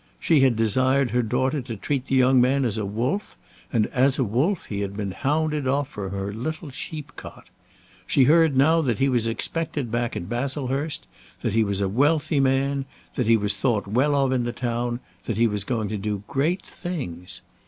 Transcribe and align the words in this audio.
She 0.19 0.39
had 0.39 0.55
desired 0.55 1.11
her 1.11 1.21
daughter 1.21 1.61
to 1.61 1.75
treat 1.75 2.07
the 2.07 2.15
young 2.15 2.41
man 2.41 2.65
as 2.65 2.79
a 2.79 2.87
wolf, 2.87 3.37
and 3.71 3.85
as 3.93 4.17
a 4.17 4.23
wolf 4.23 4.65
he 4.65 4.79
had 4.81 4.97
been 4.97 5.11
hounded 5.11 5.67
off 5.67 5.89
from 5.89 6.09
her 6.09 6.33
little 6.33 6.71
sheep 6.71 7.11
cot. 7.15 7.51
She 8.07 8.23
heard 8.23 8.57
now 8.57 8.81
that 8.81 8.97
he 8.97 9.07
was 9.07 9.27
expected 9.27 9.91
back 9.91 10.15
at 10.15 10.27
Baslehurst; 10.27 11.05
that 11.41 11.53
he 11.53 11.63
was 11.63 11.81
a 11.81 11.87
wealthy 11.87 12.39
man; 12.39 12.85
that 13.13 13.27
he 13.27 13.37
was 13.37 13.53
thought 13.53 13.85
well 13.87 14.15
of 14.15 14.31
in 14.31 14.43
the 14.43 14.51
town; 14.51 15.01
that 15.25 15.37
he 15.37 15.45
was 15.45 15.63
going 15.63 15.87
to 15.89 15.97
do 15.97 16.23
great 16.27 16.65
things. 16.65 17.43